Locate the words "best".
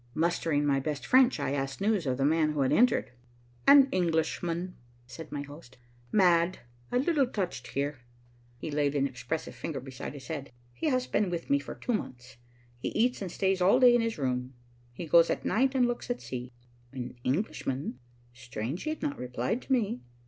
0.79-1.05